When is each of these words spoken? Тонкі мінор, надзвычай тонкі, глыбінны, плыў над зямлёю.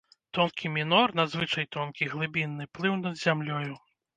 Тонкі 0.37 0.71
мінор, 0.77 1.13
надзвычай 1.19 1.67
тонкі, 1.77 2.09
глыбінны, 2.15 2.69
плыў 2.79 2.99
над 3.07 3.25
зямлёю. 3.25 3.73